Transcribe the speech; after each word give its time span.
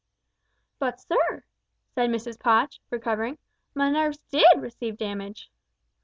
"But 0.79 0.99
sir," 0.99 1.43
said 1.93 2.09
Mrs 2.09 2.39
Podge, 2.39 2.81
recovering, 2.89 3.37
"my 3.75 3.91
nerves 3.91 4.17
did 4.31 4.47
receive 4.57 4.97
damage." 4.97 5.51